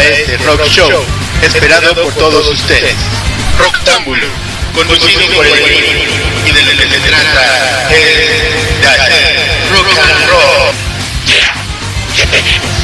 este 0.00 0.38
rock 0.38 0.64
show, 0.68 0.90
esperado 1.42 1.94
por 2.02 2.12
todos 2.14 2.48
ustedes. 2.48 2.94
Rocktámbulo, 3.58 4.26
conducido 4.74 5.26
por 5.34 5.46
el 5.46 5.52
y 5.52 6.52
de 6.52 6.62
lo 6.62 6.78
que 6.78 6.88
se 6.88 6.98
trata 7.00 7.88
es 7.90 8.80
de 8.80 8.88
hacer 8.88 9.38
rock 9.70 9.88
and 9.98 10.30
roll. 10.30 10.74
Bienvenidos 12.14 12.81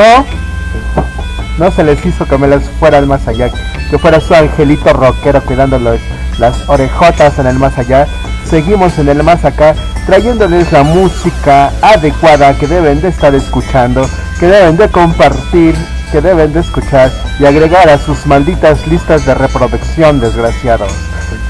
no, 0.00 0.24
no 1.58 1.70
se 1.70 1.84
les 1.84 2.04
hizo 2.06 2.24
que 2.24 2.38
me 2.38 2.48
las 2.48 2.62
fuera 2.78 2.98
al 2.98 3.06
más 3.06 3.28
allá, 3.28 3.50
que 3.90 3.98
fuera 3.98 4.18
su 4.18 4.34
angelito 4.34 4.92
rockero 4.94 5.42
cuidándoles 5.42 6.00
las 6.38 6.68
orejotas 6.68 7.38
en 7.38 7.46
el 7.46 7.58
más 7.58 7.76
allá. 7.76 8.06
Seguimos 8.48 8.98
en 8.98 9.10
el 9.10 9.22
más 9.22 9.44
acá, 9.44 9.74
trayéndoles 10.06 10.72
la 10.72 10.82
música 10.82 11.70
adecuada 11.82 12.56
que 12.56 12.66
deben 12.66 13.00
de 13.02 13.08
estar 13.08 13.34
escuchando, 13.34 14.08
que 14.38 14.46
deben 14.46 14.78
de 14.78 14.88
compartir, 14.88 15.74
que 16.10 16.22
deben 16.22 16.52
de 16.52 16.60
escuchar 16.60 17.12
y 17.38 17.44
agregar 17.44 17.88
a 17.90 17.98
sus 17.98 18.26
malditas 18.26 18.86
listas 18.86 19.26
de 19.26 19.34
reproducción, 19.34 20.18
desgraciados. 20.18 20.92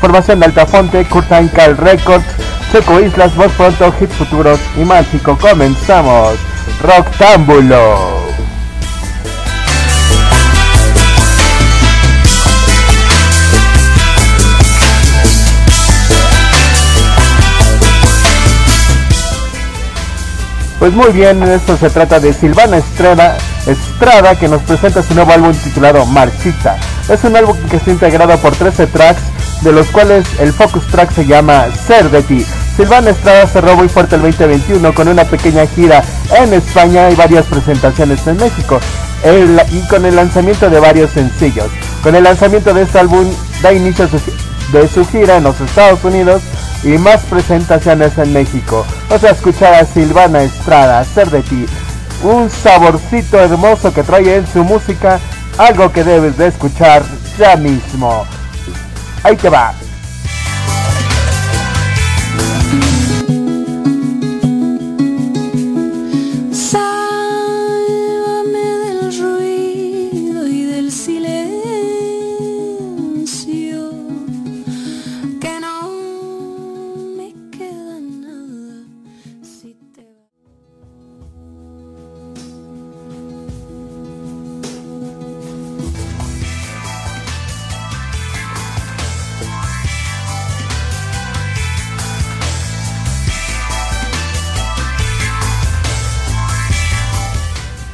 Formación 0.01 0.41
de 0.41 0.47
Altafonte, 0.47 1.05
Curtain 1.05 1.48
Cal 1.48 1.77
Records, 1.77 2.27
Checo 2.73 3.01
Islas, 3.01 3.35
Voz 3.37 3.53
Pronto, 3.53 3.92
Hit 3.92 4.11
Futuros 4.11 4.61
y 4.77 4.85
Mágico. 4.85 5.39
Comenzamos. 5.39 6.35
Rocktámbulo. 6.83 8.30
Pues 20.81 20.95
muy 20.95 21.12
bien, 21.12 21.42
esto 21.42 21.77
se 21.77 21.91
trata 21.91 22.19
de 22.20 22.33
Silvana 22.33 22.78
Estrada, 22.78 23.36
Estrada 23.67 24.34
que 24.39 24.48
nos 24.48 24.62
presenta 24.62 25.03
su 25.03 25.14
nuevo 25.14 25.31
álbum 25.31 25.53
titulado 25.53 26.06
Marchita. 26.06 26.78
Es 27.09 27.23
un 27.25 27.36
álbum 27.36 27.55
que 27.69 27.77
está 27.77 27.91
integrado 27.91 28.36
por 28.39 28.56
13 28.56 28.86
tracks, 28.86 29.20
de 29.61 29.73
los 29.73 29.86
cuales 29.89 30.25
el 30.39 30.55
focus 30.55 30.86
track 30.86 31.12
se 31.12 31.27
llama 31.27 31.67
Ser 31.86 32.11
de 32.11 32.23
ti. 32.23 32.47
Silvana 32.78 33.11
Estrada 33.11 33.47
cerró 33.47 33.77
muy 33.77 33.91
fuerte 33.91 34.17
el 34.17 34.23
2021 34.23 34.95
con 34.95 35.06
una 35.08 35.25
pequeña 35.25 35.67
gira 35.67 36.03
en 36.34 36.55
España 36.55 37.11
y 37.11 37.14
varias 37.14 37.45
presentaciones 37.45 38.27
en 38.27 38.39
México. 38.39 38.81
Y 39.70 39.86
con 39.89 40.07
el 40.07 40.17
lanzamiento 40.17 40.70
de 40.70 40.80
varios 40.80 41.11
sencillos. 41.11 41.67
Con 42.02 42.14
el 42.14 42.24
lanzamiento 42.24 42.73
de 42.73 42.83
este 42.85 43.01
álbum 43.01 43.30
da 43.61 43.70
inicio 43.70 44.08
su- 44.08 44.18
de 44.73 44.89
su 44.89 45.05
gira 45.07 45.36
en 45.36 45.42
los 45.45 45.61
Estados 45.61 46.02
Unidos 46.05 46.41
y 46.83 46.98
más 46.98 47.23
presentaciones 47.23 48.17
en 48.18 48.33
México. 48.33 48.85
Vas 49.08 49.24
a 49.24 49.30
escuchar 49.30 49.74
a 49.74 49.85
Silvana 49.85 50.42
Estrada, 50.42 51.05
Ser 51.05 51.30
de 51.30 51.42
ti, 51.42 51.67
un 52.23 52.51
saborcito 52.51 53.39
hermoso 53.39 53.92
que 53.92 54.02
trae 54.02 54.36
en 54.36 54.46
su 54.46 54.64
música, 54.64 55.18
algo 55.58 55.92
que 55.92 56.05
debes 56.05 56.36
de 56.36 56.48
escuchar 56.48 57.02
ya 57.39 57.57
mismo. 57.57 58.24
Ahí 59.23 59.36
te 59.36 59.48
va. 59.48 59.74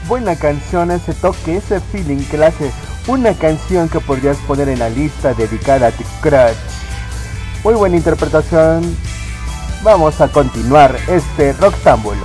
Buena 0.08 0.36
canción, 0.36 0.92
ese 0.92 1.14
toque, 1.14 1.56
ese 1.56 1.80
feeling 1.80 2.22
que 2.30 2.38
le 2.38 2.46
hace 2.46 2.70
una 3.08 3.34
canción 3.34 3.88
que 3.88 3.98
podrías 3.98 4.36
poner 4.46 4.68
en 4.68 4.78
la 4.78 4.88
lista 4.88 5.34
dedicada 5.34 5.88
a 5.88 5.90
tu 5.90 6.04
crush. 6.20 6.54
Muy 7.64 7.74
buena 7.74 7.96
interpretación. 7.96 8.96
Vamos 9.82 10.20
a 10.20 10.28
continuar 10.28 10.96
este 11.08 11.52
Rocktámbulo. 11.54 12.22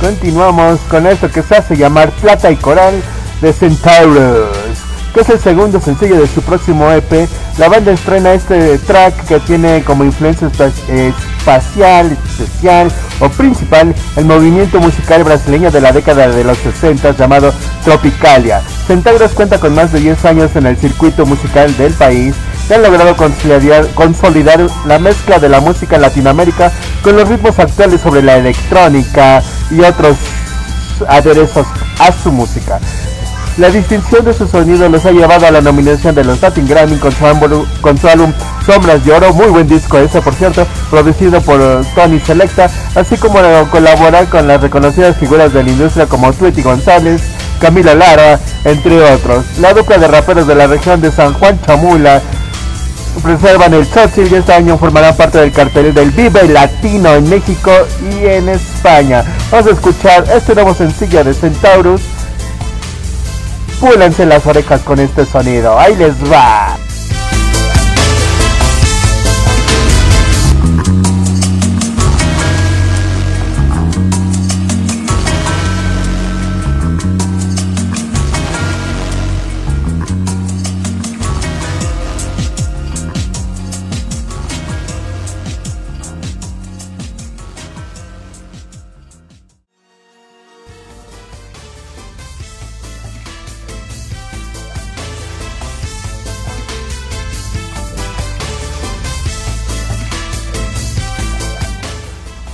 Continuamos 0.00 0.80
con 0.90 1.06
esto 1.06 1.30
que 1.30 1.42
se 1.42 1.56
hace 1.56 1.76
llamar 1.76 2.10
Plata 2.10 2.50
y 2.50 2.56
Coral 2.56 3.00
de 3.40 3.52
Centaurus, 3.52 4.78
que 5.14 5.20
es 5.20 5.28
el 5.28 5.38
segundo 5.38 5.80
sencillo 5.80 6.20
de 6.20 6.26
su 6.26 6.42
próximo 6.42 6.90
EP. 6.90 7.28
La 7.58 7.68
banda 7.68 7.90
estrena 7.92 8.34
este 8.34 8.78
track 8.78 9.26
que 9.26 9.40
tiene 9.40 9.82
como 9.82 10.04
influencia 10.04 10.46
espa- 10.48 10.70
espacial, 10.88 12.16
especial 12.38 12.92
o 13.18 13.28
principal 13.30 13.92
el 14.16 14.24
movimiento 14.26 14.78
musical 14.78 15.24
brasileño 15.24 15.70
de 15.72 15.80
la 15.80 15.90
década 15.90 16.28
de 16.28 16.44
los 16.44 16.56
60 16.58 17.16
llamado 17.16 17.52
Tropicalia. 17.84 18.60
Centaurus 18.86 19.32
cuenta 19.32 19.58
con 19.58 19.74
más 19.74 19.90
de 19.92 19.98
10 20.00 20.24
años 20.24 20.54
en 20.54 20.66
el 20.66 20.76
circuito 20.76 21.26
musical 21.26 21.76
del 21.76 21.92
país 21.94 22.36
que 22.68 22.74
han 22.74 22.82
logrado 22.82 23.16
consolidar, 23.16 23.88
consolidar 23.88 24.64
la 24.86 24.98
mezcla 25.00 25.40
de 25.40 25.48
la 25.48 25.58
música 25.60 25.96
en 25.96 26.02
Latinoamérica 26.02 26.70
con 27.02 27.16
los 27.16 27.28
ritmos 27.28 27.58
actuales 27.58 28.00
sobre 28.00 28.22
la 28.22 28.36
electrónica 28.36 29.42
y 29.70 29.80
otros 29.80 30.16
aderezos 31.08 31.66
a 31.98 32.12
su 32.12 32.30
música. 32.30 32.78
La 33.58 33.70
distinción 33.70 34.24
de 34.24 34.32
su 34.32 34.46
sonido 34.46 34.88
los 34.88 35.04
ha 35.04 35.10
llevado 35.10 35.44
a 35.46 35.50
la 35.50 35.60
nominación 35.60 36.14
de 36.14 36.22
los 36.22 36.40
Latin 36.40 36.66
Grammy 36.68 36.96
con 36.98 37.10
su, 37.10 37.24
álbum- 37.26 37.66
con 37.80 37.98
su 37.98 38.06
álbum 38.08 38.32
Sombras 38.64 39.04
de 39.04 39.12
Oro, 39.12 39.32
muy 39.32 39.46
buen 39.48 39.66
disco 39.66 39.98
ese 39.98 40.22
por 40.22 40.32
cierto, 40.34 40.64
producido 40.90 41.40
por 41.40 41.60
eh, 41.60 41.80
Tony 41.96 42.20
Selecta, 42.20 42.70
así 42.94 43.16
como 43.16 43.40
eh, 43.40 43.64
colaborar 43.68 44.28
con 44.28 44.46
las 44.46 44.60
reconocidas 44.60 45.16
figuras 45.16 45.52
de 45.52 45.64
la 45.64 45.70
industria 45.70 46.06
como 46.06 46.32
Tweety 46.32 46.62
González, 46.62 47.20
Camila 47.60 47.96
Lara, 47.96 48.38
entre 48.64 49.02
otros. 49.12 49.44
La 49.60 49.74
dupla 49.74 49.98
de 49.98 50.06
raperos 50.06 50.46
de 50.46 50.54
la 50.54 50.68
región 50.68 51.00
de 51.00 51.10
San 51.10 51.34
Juan 51.34 51.60
Chamula 51.66 52.22
preservan 53.24 53.74
el 53.74 53.90
Churchill 53.90 54.30
y 54.30 54.36
este 54.36 54.52
año 54.52 54.78
formarán 54.78 55.16
parte 55.16 55.38
del 55.38 55.50
cartel 55.50 55.92
del 55.92 56.12
Vive 56.12 56.46
Latino 56.48 57.12
en 57.16 57.28
México 57.28 57.72
y 58.12 58.24
en 58.24 58.50
España. 58.50 59.24
Vamos 59.50 59.66
a 59.66 59.70
escuchar 59.70 60.24
este 60.32 60.54
nuevo 60.54 60.72
sencillo 60.74 61.24
de 61.24 61.34
Centaurus. 61.34 62.02
Púlense 63.80 64.26
las 64.26 64.44
orejas 64.46 64.82
con 64.82 64.98
este 64.98 65.24
sonido. 65.24 65.78
Ahí 65.78 65.94
les 65.94 66.14
va. 66.30 66.76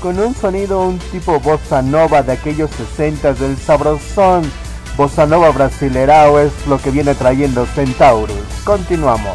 Con 0.05 0.21
un 0.21 0.35
sonido 0.35 0.83
un 0.83 0.99
tipo 0.99 1.41
bossa 1.41 1.81
nova 1.81 2.23
de 2.23 2.33
aquellos 2.33 2.69
60 2.73 3.33
del 3.33 3.56
sabrosón. 3.56 4.43
Bossa 4.99 5.25
nova 5.25 5.49
brasilerao 5.51 6.41
es 6.41 6.53
lo 6.67 6.77
que 6.77 6.91
viene 6.91 7.15
trayendo 7.15 7.65
Centaurus. 7.65 8.37
Continuamos. 8.65 9.33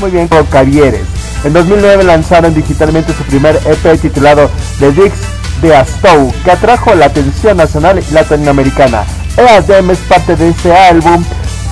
Muy 0.00 0.10
bien, 0.10 0.26
con 0.26 0.44
Cavieres. 0.46 1.06
En 1.44 1.52
2009 1.52 2.02
lanzaron 2.02 2.52
digitalmente 2.52 3.12
su 3.12 3.22
primer 3.22 3.60
EP 3.64 4.00
titulado 4.00 4.50
The 4.80 4.90
Dix 4.90 5.12
de 5.62 5.76
Astou, 5.76 6.34
que 6.42 6.50
atrajo 6.50 6.92
la 6.96 7.06
atención 7.06 7.58
nacional 7.58 8.02
y 8.10 8.12
latinoamericana. 8.12 9.04
EADM 9.36 9.92
es 9.92 9.98
parte 9.98 10.34
de 10.34 10.48
ese 10.48 10.76
álbum 10.76 11.24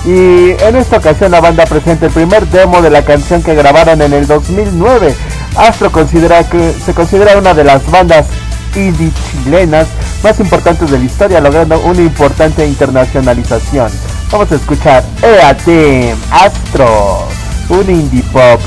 y 0.05 0.51
en 0.61 0.75
esta 0.75 0.97
ocasión 0.97 1.31
la 1.31 1.41
banda 1.41 1.65
presenta 1.65 2.07
el 2.07 2.11
primer 2.11 2.47
demo 2.47 2.81
de 2.81 2.89
la 2.89 3.03
canción 3.03 3.41
que 3.41 3.55
grabaron 3.55 4.01
en 4.01 4.13
el 4.13 4.27
2009. 4.27 5.15
Astro 5.55 5.91
considera 5.91 6.43
que 6.49 6.73
se 6.73 6.93
considera 6.93 7.37
una 7.37 7.53
de 7.53 7.63
las 7.63 7.89
bandas 7.89 8.25
indie 8.75 9.11
chilenas 9.31 9.87
más 10.23 10.39
importantes 10.39 10.89
de 10.89 10.97
la 10.97 11.05
historia, 11.05 11.39
logrando 11.39 11.79
una 11.81 12.01
importante 12.01 12.65
internacionalización. 12.65 13.91
Vamos 14.31 14.51
a 14.51 14.55
escuchar 14.55 15.03
EADM 15.21 16.17
Astro, 16.31 17.27
un 17.69 17.89
indie 17.89 18.23
pop 18.31 18.59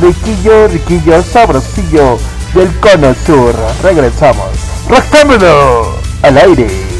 riquillo, 0.00 0.68
riquillo, 0.68 1.22
sabrosillo 1.22 2.18
del 2.54 2.68
cono 2.80 3.14
sur. 3.26 3.54
Regresamos. 3.82 4.48
Rectámelo 4.88 5.98
al 6.22 6.38
aire. 6.38 6.93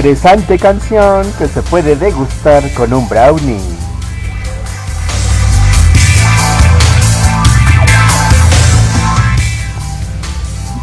Interesante 0.00 0.58
canción 0.58 1.30
que 1.38 1.46
se 1.46 1.60
puede 1.60 1.94
degustar 1.94 2.62
con 2.72 2.90
un 2.94 3.06
brownie. 3.06 3.60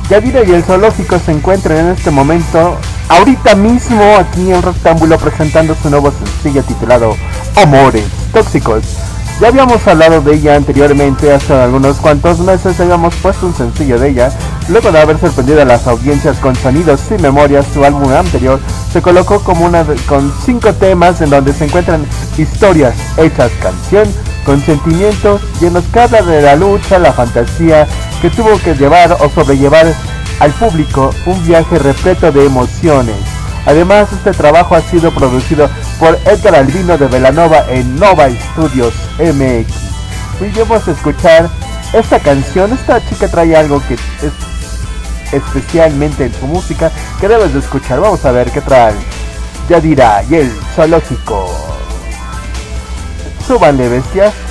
Yadira 0.07 0.43
y 0.43 0.51
el 0.51 0.63
zoológico 0.63 1.17
se 1.17 1.31
encuentran 1.31 1.79
en 1.79 1.87
este 1.93 2.11
momento, 2.11 2.77
ahorita 3.09 3.55
mismo, 3.55 4.03
aquí 4.17 4.51
en 4.51 4.61
Rectángulo 4.61 5.17
presentando 5.17 5.73
su 5.73 5.89
nuevo 5.89 6.11
sencillo 6.11 6.61
titulado 6.61 7.15
Amores 7.55 8.05
Tóxicos. 8.31 9.06
Ya 9.39 9.49
habíamos 9.49 9.85
hablado 9.85 10.19
de 10.21 10.33
ella 10.33 10.55
anteriormente, 10.55 11.31
hace 11.31 11.53
algunos 11.53 11.97
cuantos 11.97 12.39
meses 12.39 12.79
habíamos 12.79 13.13
puesto 13.17 13.45
un 13.45 13.53
sencillo 13.53 13.99
de 13.99 14.09
ella. 14.09 14.31
Luego 14.67 14.91
de 14.91 14.99
haber 14.99 15.19
sorprendido 15.19 15.61
a 15.61 15.65
las 15.65 15.85
audiencias 15.85 16.39
con 16.39 16.55
sonidos 16.55 17.01
y 17.11 17.21
memorias, 17.21 17.67
su 17.71 17.85
álbum 17.85 18.11
anterior 18.11 18.59
se 18.91 18.99
colocó 18.99 19.39
como 19.43 19.65
una 19.65 19.85
con 20.07 20.33
cinco 20.43 20.73
temas 20.73 21.21
en 21.21 21.29
donde 21.29 21.53
se 21.53 21.65
encuentran 21.65 22.03
historias 22.35 22.95
hechas 23.17 23.51
canción, 23.61 24.07
con 24.43 24.59
sentimientos 24.59 25.39
llenos 25.61 25.83
cada 25.91 26.23
de 26.23 26.41
la 26.41 26.55
lucha, 26.55 26.97
la 26.97 27.13
fantasía 27.13 27.87
que 28.23 28.31
tuvo 28.31 28.59
que 28.59 28.73
llevar 28.73 29.17
o 29.19 29.29
sobrellevar 29.29 29.93
al 30.39 30.51
público 30.53 31.11
un 31.27 31.45
viaje 31.45 31.77
repleto 31.77 32.31
de 32.31 32.43
emociones 32.43 33.36
Además, 33.67 34.07
este 34.13 34.31
trabajo 34.31 34.75
ha 34.75 34.81
sido 34.81 35.13
producido 35.13 35.69
por 35.99 36.17
Edgar 36.23 36.55
Albino 36.55 36.97
de 36.97 37.07
Velanova 37.07 37.65
en 37.67 37.99
Nova 37.99 38.29
Studios 38.29 38.93
MX. 39.19 39.73
Hoy 40.39 40.53
vamos 40.57 40.87
a 40.87 40.91
escuchar 40.91 41.49
esta 41.91 42.17
canción. 42.19 42.71
Esta 42.71 43.05
chica 43.05 43.27
trae 43.27 43.57
algo 43.57 43.81
que 43.85 43.95
es 43.95 45.33
especialmente 45.33 46.27
en 46.27 46.33
su 46.33 46.47
música 46.47 46.93
que 47.19 47.27
debes 47.27 47.51
de 47.51 47.59
escuchar. 47.59 47.99
Vamos 47.99 48.23
a 48.23 48.31
ver 48.31 48.49
qué 48.51 48.61
trae. 48.61 48.95
Yadira 49.67 50.23
y 50.29 50.35
el 50.35 50.51
zoológico. 50.73 51.53
Súbanle 53.45 53.89
bestias. 53.89 54.46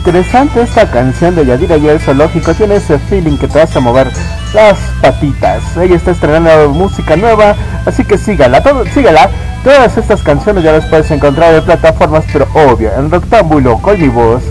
Interesante 0.00 0.62
esta 0.62 0.90
canción 0.90 1.34
de 1.34 1.44
Yadira 1.44 1.76
y 1.76 1.86
el 1.86 2.00
zoológico, 2.00 2.54
tiene 2.54 2.76
ese 2.76 2.98
feeling 2.98 3.36
que 3.36 3.46
te 3.46 3.60
hace 3.60 3.80
mover 3.80 4.10
las 4.54 4.78
patitas. 5.02 5.76
Ella 5.76 5.94
está 5.94 6.12
estrenando 6.12 6.70
música 6.70 7.16
nueva, 7.16 7.54
así 7.84 8.02
que 8.04 8.16
sígala, 8.16 8.62
todo, 8.62 8.86
sígala. 8.94 9.28
Todas 9.62 9.98
estas 9.98 10.22
canciones 10.22 10.64
ya 10.64 10.72
las 10.72 10.86
puedes 10.86 11.10
encontrar 11.10 11.52
en 11.52 11.62
plataformas, 11.62 12.24
pero 12.32 12.48
obvio, 12.54 12.90
en 12.96 13.10
Rectángulo 13.10 13.76
con 13.76 14.00
mi 14.00 14.08
voz, 14.08 14.42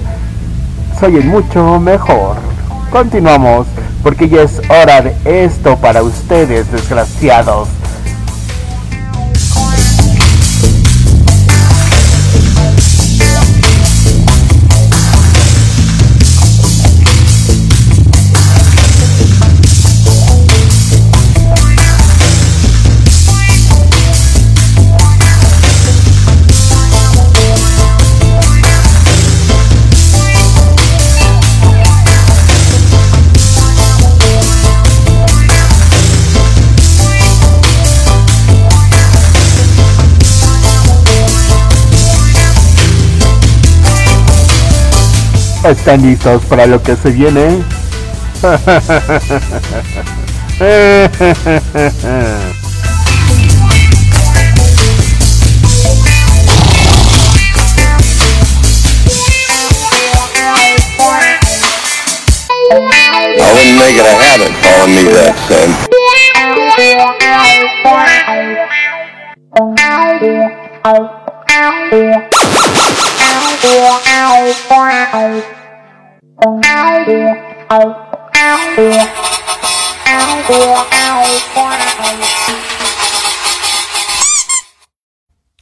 soy 0.99 1.13
mucho 1.13 1.79
mejor. 1.79 2.35
Continuamos, 2.91 3.65
porque 4.03 4.29
ya 4.29 4.43
es 4.43 4.61
hora 4.69 5.01
de 5.01 5.15
esto 5.45 5.77
para 5.77 6.03
ustedes, 6.03 6.71
desgraciados. 6.71 7.69
¿Están 45.63 46.01
listos 46.01 46.43
para 46.45 46.65
lo 46.65 46.81
que 46.81 46.95
se 46.95 47.11
viene? 47.11 47.61
I 63.41 63.51
wouldn't 63.53 63.75
make 63.77 63.95
it 63.95 64.05
a 64.05 64.15
habit 64.15 64.53
calling 64.63 64.95
me 64.95 65.03
that, 65.11 65.35
son. 65.47 65.89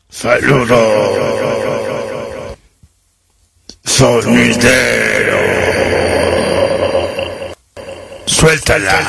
Saludos. 0.10 0.78
Sonidero. 3.84 5.38
Suéltala. 8.26 9.00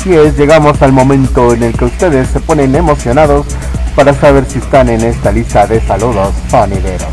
Así 0.00 0.14
es, 0.14 0.34
llegamos 0.38 0.80
al 0.80 0.92
momento 0.92 1.52
en 1.52 1.62
el 1.62 1.76
que 1.76 1.84
ustedes 1.84 2.26
se 2.28 2.40
ponen 2.40 2.74
emocionados 2.74 3.44
para 3.94 4.14
saber 4.14 4.46
si 4.48 4.58
están 4.58 4.88
en 4.88 5.02
esta 5.02 5.30
lista 5.30 5.66
de 5.66 5.78
saludos 5.78 6.32
sonideros. 6.50 7.06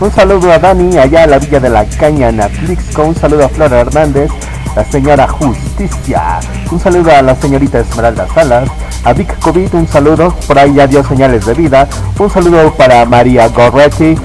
Un 0.00 0.10
saludo 0.10 0.50
a 0.50 0.58
Dani 0.58 0.98
allá 0.98 1.22
a 1.22 1.26
la 1.28 1.38
Villa 1.38 1.60
de 1.60 1.68
la 1.68 1.84
Caña 1.84 2.30
en 2.30 2.40
Atlixco, 2.40 3.04
un 3.04 3.14
saludo 3.14 3.44
a 3.44 3.48
Flora 3.48 3.82
Hernández, 3.82 4.28
la 4.74 4.84
señora 4.84 5.28
Justicia, 5.28 6.40
un 6.68 6.80
saludo 6.80 7.14
a 7.14 7.22
la 7.22 7.36
señorita 7.36 7.78
Esmeralda 7.78 8.26
Salas, 8.34 8.68
a 9.04 9.12
Vic 9.12 9.38
COVID, 9.38 9.74
un 9.74 9.86
saludo, 9.86 10.34
por 10.48 10.58
ahí 10.58 10.74
ya 10.74 10.88
dio 10.88 11.04
señales 11.04 11.46
de 11.46 11.54
vida, 11.54 11.88
un 12.18 12.28
saludo 12.28 12.74
para 12.74 13.04
María 13.04 13.46
Gorretti, 13.50 14.16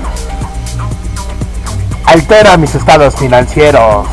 altera 2.03 2.57
mis 2.57 2.73
estados 2.73 3.15
financieros. 3.15 4.07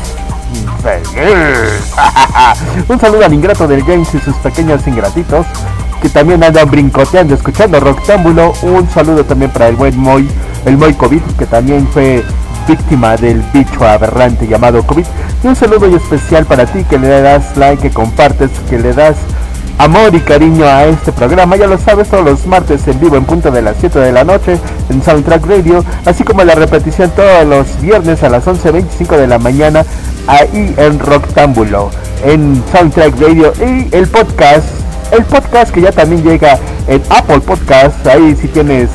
Un 2.87 2.99
saludo 2.99 3.25
al 3.25 3.33
ingrato 3.33 3.67
del 3.67 3.83
James 3.83 4.13
y 4.13 4.19
sus 4.19 4.35
pequeños 4.37 4.85
ingratitos 4.87 5.45
que 6.01 6.09
también 6.09 6.43
andan 6.43 6.69
brincoteando 6.69 7.33
escuchando 7.33 7.79
Roctámbulo. 7.79 8.53
Un 8.61 8.89
saludo 8.89 9.23
también 9.23 9.51
para 9.51 9.67
el 9.67 9.75
buen 9.75 9.97
Moy, 9.97 10.29
el 10.65 10.77
Moy 10.77 10.93
COVID, 10.93 11.21
que 11.37 11.45
también 11.45 11.87
fue 11.87 12.23
víctima 12.67 13.15
del 13.17 13.41
bicho 13.53 13.85
aberrante 13.85 14.47
llamado 14.47 14.85
COVID. 14.85 15.05
Y 15.43 15.47
un 15.47 15.55
saludo 15.55 15.89
y 15.89 15.95
especial 15.95 16.45
para 16.45 16.65
ti 16.65 16.83
que 16.83 16.97
le 16.97 17.21
das 17.21 17.55
like, 17.57 17.81
que 17.81 17.91
compartes, 17.91 18.51
que 18.69 18.79
le 18.79 18.93
das 18.93 19.15
amor 19.77 20.13
y 20.13 20.19
cariño 20.19 20.65
a 20.65 20.85
este 20.85 21.11
programa. 21.11 21.55
Ya 21.55 21.67
lo 21.67 21.77
sabes, 21.77 22.09
todos 22.09 22.25
los 22.25 22.45
martes 22.45 22.87
en 22.87 22.99
vivo 22.99 23.17
en 23.17 23.25
punto 23.25 23.51
de 23.51 23.61
las 23.61 23.75
7 23.79 23.99
de 23.99 24.11
la 24.11 24.23
noche 24.23 24.57
en 24.89 25.03
Soundtrack 25.03 25.45
Radio, 25.45 25.83
así 26.05 26.23
como 26.23 26.43
la 26.43 26.55
repetición 26.55 27.11
todos 27.11 27.45
los 27.45 27.81
viernes 27.81 28.23
a 28.23 28.29
las 28.29 28.45
11.25 28.45 29.17
de 29.17 29.27
la 29.27 29.39
mañana 29.39 29.85
ahí 30.27 30.73
en 30.77 30.99
Rocktámbulo, 30.99 31.91
en 32.23 32.63
Soundtrack 32.71 33.19
Radio 33.19 33.53
y 33.59 33.93
el 33.95 34.07
podcast, 34.07 34.67
el 35.11 35.23
podcast 35.25 35.73
que 35.73 35.81
ya 35.81 35.91
también 35.91 36.23
llega 36.23 36.59
en 36.87 37.01
Apple 37.09 37.39
Podcast, 37.39 38.05
ahí 38.07 38.35
si 38.39 38.47
tienes 38.47 38.89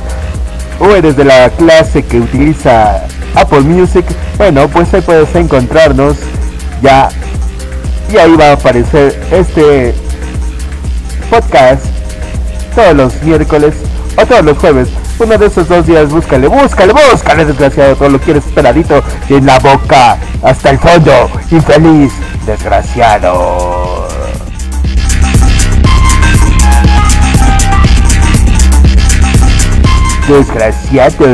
o 0.79 0.89
eres 0.91 1.17
de 1.17 1.25
la 1.25 1.51
clase 1.51 2.03
que 2.03 2.19
utiliza 2.19 3.03
Apple 3.35 3.61
Music, 3.61 4.05
bueno, 4.39 4.69
pues 4.69 4.93
ahí 4.95 5.03
puedes 5.03 5.35
encontrarnos 5.35 6.17
ya 6.83 7.11
y 8.13 8.17
ahí 8.17 8.35
va 8.35 8.47
a 8.47 8.53
aparecer 8.53 9.21
este 9.31 9.95
podcast 11.29 11.85
todos 12.75 12.97
los 12.97 13.23
miércoles 13.23 13.75
o 14.17 14.27
todos 14.27 14.45
los 14.45 14.59
jueves. 14.59 14.89
Uno 15.21 15.37
de 15.37 15.47
esos 15.49 15.69
dos 15.69 15.87
días, 15.87 16.09
búscale, 16.09 16.49
búscale, 16.49 16.95
búscale, 16.95 17.45
desgraciado. 17.45 17.95
Todo 17.95 18.09
lo 18.09 18.19
quieres 18.19 18.47
esperadito 18.47 19.05
en 19.29 19.45
la 19.45 19.59
boca, 19.59 20.17
hasta 20.43 20.71
el 20.71 20.79
fondo. 20.79 21.31
Infeliz, 21.51 22.11
desgraciado. 22.47 24.09
Desgraciado. 30.27 31.27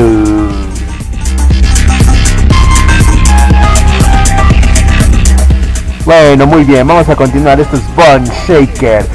Bueno, 6.04 6.46
muy 6.48 6.64
bien, 6.64 6.88
vamos 6.88 7.08
a 7.08 7.14
continuar. 7.14 7.60
Esto 7.60 7.76
es 7.76 7.82
Bone 7.94 8.28
Shaker. 8.48 9.06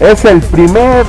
Es 0.00 0.26
el 0.26 0.42
primer 0.42 1.06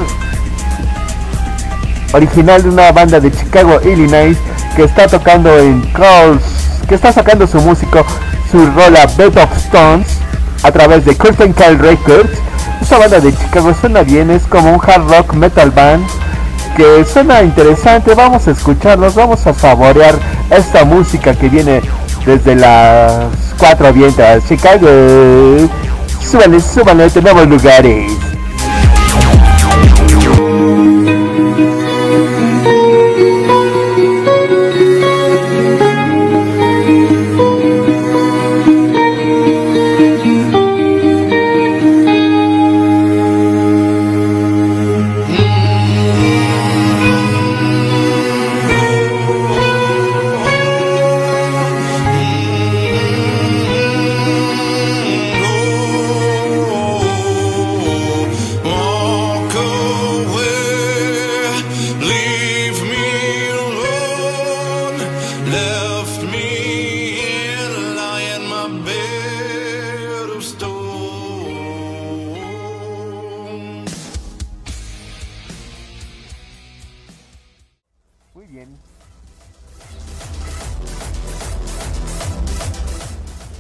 original 2.14 2.64
de 2.64 2.70
una 2.70 2.92
banda 2.92 3.20
de 3.20 3.32
Chicago, 3.32 3.80
Illinois, 3.84 4.38
que 4.76 4.84
está 4.84 5.08
tocando 5.08 5.58
en 5.58 5.82
Calls, 5.94 6.44
que 6.88 6.96
está 6.96 7.12
sacando 7.12 7.46
su 7.48 7.60
músico, 7.62 8.06
su 8.52 8.66
rola 8.72 9.08
Bed 9.18 9.38
of 9.38 9.58
Stones, 9.58 10.08
a 10.64 10.72
través 10.72 11.06
de 11.06 11.16
Curtain 11.16 11.54
Call 11.54 11.80
Records. 11.80 12.32
Esta 12.82 12.98
banda 12.98 13.20
de 13.20 13.36
Chicago 13.36 13.74
suena 13.80 14.04
bien, 14.04 14.30
es 14.30 14.44
como 14.44 14.74
un 14.74 14.82
hard 14.82 15.10
rock 15.10 15.34
metal 15.34 15.72
band 15.72 16.06
que 16.76 17.06
suena 17.06 17.42
interesante. 17.44 18.14
Vamos 18.16 18.48
a 18.48 18.52
escucharlos, 18.52 19.16
vamos 19.16 19.46
a 19.46 19.54
saborear 19.54 20.16
esta 20.50 20.86
música 20.86 21.34
que 21.34 21.50
viene 21.50 21.82
desde 22.26 22.56
las 22.56 23.26
cuatro 23.58 23.92
vientas. 23.94 24.48
Chicago, 24.48 24.88
súbale, 26.22 26.60
súbale, 26.62 27.10
tenemos 27.10 27.48
lugares. 27.48 28.29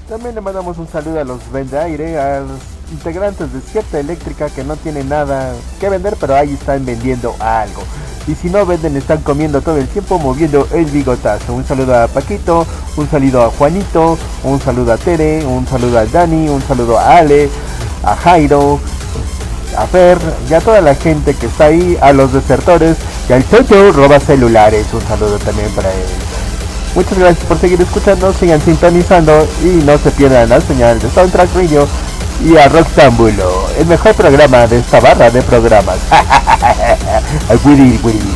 También 0.10 0.34
le 0.34 0.42
mandamos 0.42 0.75
un 0.80 0.88
saludo 0.88 1.20
a 1.20 1.24
los 1.24 1.39
Vendaire, 1.51 2.20
a 2.20 2.42
integrantes 2.92 3.54
de 3.54 3.62
cierta 3.62 4.00
eléctrica 4.00 4.50
que 4.50 4.63
no 4.63 4.75
tienen 4.75 5.08
nada 5.08 5.54
que 5.80 5.88
vender, 5.88 6.18
pero 6.20 6.36
ahí 6.36 6.56
están 6.56 6.84
vendiendo 6.84 7.36
algo. 7.39 7.84
Y 8.28 8.34
si 8.34 8.50
no 8.50 8.66
venden, 8.66 8.98
están 8.98 9.20
comiendo 9.20 9.62
todo 9.62 9.78
el 9.78 9.88
tiempo 9.88 10.18
moviendo 10.18 10.68
el 10.74 10.86
bigotazo. 10.86 11.54
Un 11.54 11.63
saludo 11.63 11.96
a 11.96 12.08
Paquito, 12.08 12.66
un 12.98 13.08
saludo 13.08 13.44
a 13.44 13.51
Juanito, 13.51 14.18
un 14.44 14.60
saludo 14.60 14.94
a 14.94 14.98
Tere, 14.98 15.46
un 15.46 15.68
saludo 15.68 16.00
a 16.00 16.06
Dani, 16.08 16.50
un 16.50 16.63
saludo 16.63 16.98
a 16.98 17.18
Ale, 17.18 17.48
a 18.04 18.16
Jairo, 18.16 18.80
a 19.78 19.86
Fer 19.86 20.18
y 20.50 20.54
a 20.56 20.60
toda 20.60 20.82
la 20.82 20.96
gente 20.96 21.36
que 21.36 21.46
está 21.46 21.66
ahí, 21.66 22.00
a 22.01 22.13
los 22.13 22.34
desertores 22.34 22.98
y 23.30 23.34
al 23.34 23.48
Chocho 23.48 23.92
roba 23.92 24.20
celulares. 24.20 24.88
Un 24.92 25.01
saludo 25.01 25.38
también 25.38 25.70
para 25.75 25.92
él. 25.94 26.28
Muchas 26.96 27.17
gracias 27.17 27.46
por 27.46 27.60
seguir 27.60 27.81
escuchando, 27.81 28.34
sigan 28.34 28.62
sintonizando 28.62 29.48
y 29.63 29.84
no 29.86 29.98
se 29.98 30.12
pierdan 30.12 30.50
la 30.50 30.60
señal 30.60 31.00
de 31.00 31.10
Soundtrack 31.10 31.53
Radio 31.55 31.88
y 32.43 32.58
a 32.58 32.67
Rocktambulo, 32.67 33.67
el 33.77 33.86
mejor 33.86 34.15
programa 34.15 34.65
de 34.65 34.79
esta 34.79 35.00
barra 35.00 35.29
de 35.29 35.41
programas. 35.41 35.98
Willy, 37.65 38.00
Willy. 38.03 38.34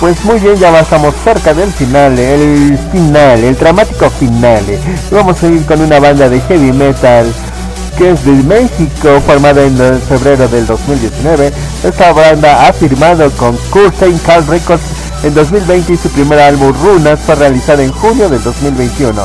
Pues 0.00 0.24
muy 0.24 0.38
bien, 0.38 0.56
ya 0.56 0.78
estamos 0.78 1.14
cerca 1.24 1.52
del 1.52 1.72
final, 1.72 2.16
el 2.18 2.78
final, 2.92 3.42
el 3.42 3.56
dramático 3.56 4.08
final. 4.10 4.64
Vamos 5.10 5.42
a 5.42 5.46
ir 5.48 5.66
con 5.66 5.80
una 5.80 5.98
banda 5.98 6.28
de 6.28 6.40
heavy 6.40 6.72
metal 6.72 7.32
que 7.98 8.12
es 8.12 8.24
de 8.24 8.30
México, 8.44 9.20
formada 9.26 9.64
en 9.64 9.76
febrero 10.02 10.46
del 10.46 10.64
2019. 10.66 11.52
Esta 11.82 12.12
banda 12.12 12.68
ha 12.68 12.72
firmado 12.72 13.28
con 13.32 13.56
Curtain 13.70 14.16
Call 14.18 14.46
Records 14.46 14.82
en 15.24 15.34
2020 15.34 15.94
y 15.94 15.96
su 15.96 16.08
primer 16.10 16.38
álbum 16.38 16.72
Runas 16.80 17.18
fue 17.18 17.34
realizado 17.34 17.82
en 17.82 17.90
junio 17.90 18.28
del 18.28 18.42
2021. 18.44 19.20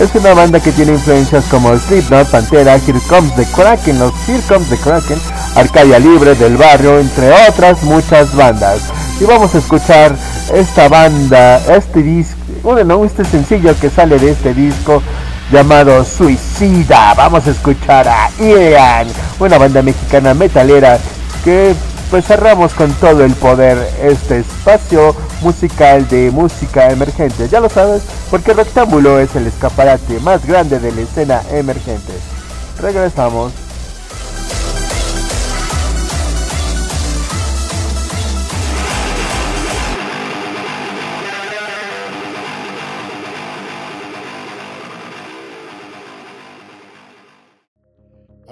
Es 0.00 0.12
una 0.16 0.34
banda 0.34 0.58
que 0.58 0.72
tiene 0.72 0.92
influencias 0.92 1.44
como 1.44 1.76
Slipknot, 1.78 2.28
Pantera, 2.28 2.74
Here 2.76 3.00
Comes 3.08 3.34
the 3.36 3.44
Kraken, 3.44 4.00
los 4.00 4.12
Here 4.28 4.42
Comes 4.48 4.68
the 4.68 4.76
Kraken, 4.76 5.18
Arcadia 5.54 6.00
Libre, 6.00 6.34
Del 6.34 6.56
Barrio, 6.56 6.98
entre 6.98 7.30
otras 7.48 7.84
muchas 7.84 8.34
bandas. 8.34 8.80
Y 9.20 9.24
vamos 9.24 9.54
a 9.54 9.58
escuchar 9.58 10.16
esta 10.52 10.88
banda, 10.88 11.58
este 11.72 12.02
disco, 12.02 12.36
bueno, 12.64 13.04
este 13.04 13.24
sencillo 13.24 13.78
que 13.80 13.90
sale 13.90 14.18
de 14.18 14.32
este 14.32 14.54
disco 14.54 15.02
llamado 15.50 16.04
Suicida. 16.04 17.14
Vamos 17.14 17.46
a 17.46 17.50
escuchar 17.50 18.08
a 18.08 18.30
Ian, 18.38 19.08
una 19.38 19.58
banda 19.58 19.82
mexicana 19.82 20.34
metalera 20.34 20.98
que 21.44 21.74
pues 22.10 22.26
cerramos 22.26 22.72
con 22.72 22.92
todo 22.94 23.24
el 23.24 23.34
poder 23.34 23.78
este 24.02 24.38
espacio 24.38 25.14
musical 25.42 26.08
de 26.08 26.30
música 26.30 26.90
emergente. 26.90 27.48
Ya 27.48 27.60
lo 27.60 27.68
sabes, 27.68 28.02
porque 28.30 28.54
Rectángulo 28.54 29.18
es 29.18 29.36
el 29.36 29.46
escaparate 29.46 30.18
más 30.20 30.46
grande 30.46 30.80
de 30.80 30.92
la 30.92 31.02
escena 31.02 31.42
emergente. 31.50 32.12
Regresamos. 32.80 33.67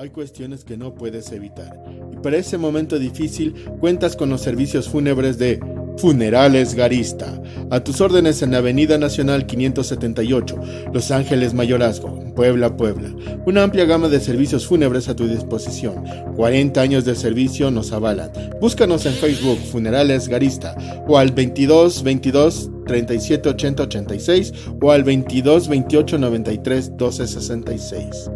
Hay 0.06 0.10
cuestiones 0.10 0.62
que 0.62 0.76
no 0.76 0.94
puedes 0.94 1.32
evitar. 1.32 1.82
Y 2.12 2.16
para 2.18 2.36
ese 2.36 2.58
momento 2.58 2.96
difícil 2.96 3.54
cuentas 3.80 4.14
con 4.14 4.30
los 4.30 4.40
servicios 4.40 4.88
fúnebres 4.88 5.36
de 5.36 5.58
Funerales 5.96 6.76
Garista. 6.76 7.42
A 7.72 7.82
tus 7.82 8.00
órdenes 8.00 8.40
en 8.42 8.54
Avenida 8.54 8.98
Nacional 8.98 9.46
578, 9.46 10.60
Los 10.94 11.10
Ángeles 11.10 11.54
Mayorazgo, 11.54 12.20
Puebla, 12.36 12.76
Puebla. 12.76 13.12
Una 13.46 13.64
amplia 13.64 13.84
gama 13.84 14.06
de 14.06 14.20
servicios 14.20 14.64
fúnebres 14.68 15.08
a 15.08 15.16
tu 15.16 15.26
disposición. 15.26 16.04
40 16.36 16.80
años 16.80 17.04
de 17.04 17.16
servicio 17.16 17.72
nos 17.72 17.90
avalan. 17.90 18.30
Búscanos 18.60 19.06
en 19.06 19.14
Facebook 19.14 19.58
Funerales 19.72 20.28
Garista 20.28 20.76
o 21.08 21.18
al 21.18 21.32
22 21.32 22.04
22 22.04 22.70
37 22.86 23.48
80 23.48 23.82
86 23.82 24.52
o 24.80 24.92
al 24.92 25.02
22 25.02 25.66
28 25.66 26.18
93 26.18 26.96
12 26.96 27.26
66. 27.26 28.30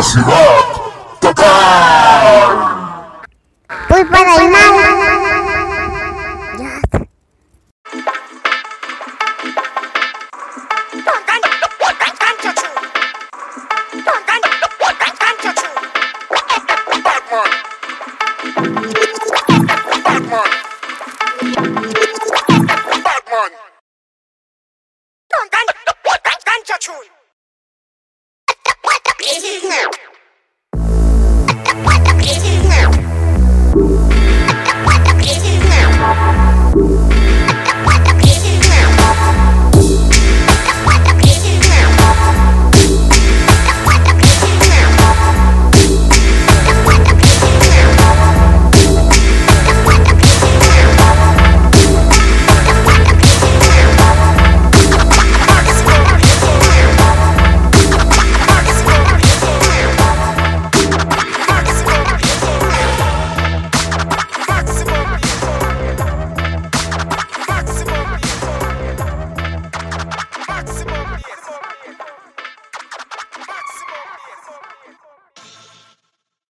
La 0.00 0.06
velocidad 0.06 0.69